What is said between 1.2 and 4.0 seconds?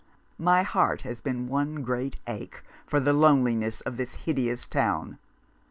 been one great ache for the loneliness of